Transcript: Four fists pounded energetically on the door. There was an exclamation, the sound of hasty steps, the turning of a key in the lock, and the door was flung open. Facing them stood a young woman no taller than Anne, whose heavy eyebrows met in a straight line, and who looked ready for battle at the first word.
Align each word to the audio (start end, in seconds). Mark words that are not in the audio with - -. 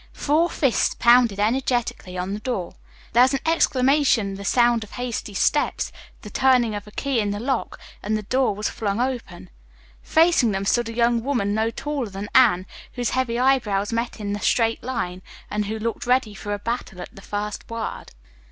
Four 0.13 0.49
fists 0.49 0.95
pounded 0.95 1.39
energetically 1.39 2.17
on 2.17 2.33
the 2.33 2.39
door. 2.39 2.73
There 3.13 3.21
was 3.21 3.35
an 3.35 3.39
exclamation, 3.45 4.33
the 4.33 4.43
sound 4.43 4.83
of 4.83 4.93
hasty 4.93 5.35
steps, 5.35 5.91
the 6.23 6.31
turning 6.31 6.73
of 6.73 6.87
a 6.87 6.91
key 6.91 7.19
in 7.19 7.29
the 7.29 7.39
lock, 7.39 7.79
and 8.01 8.17
the 8.17 8.23
door 8.23 8.55
was 8.55 8.67
flung 8.67 8.99
open. 8.99 9.51
Facing 10.01 10.53
them 10.53 10.65
stood 10.65 10.89
a 10.89 10.93
young 10.95 11.23
woman 11.23 11.53
no 11.53 11.69
taller 11.69 12.09
than 12.09 12.29
Anne, 12.33 12.65
whose 12.93 13.11
heavy 13.11 13.37
eyebrows 13.37 13.93
met 13.93 14.19
in 14.19 14.35
a 14.35 14.41
straight 14.41 14.81
line, 14.81 15.21
and 15.51 15.65
who 15.65 15.77
looked 15.77 16.07
ready 16.07 16.33
for 16.33 16.57
battle 16.57 16.99
at 16.99 17.15
the 17.15 17.21
first 17.21 17.69
word. 17.69 18.11